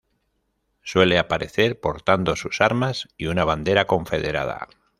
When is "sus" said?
2.35-2.59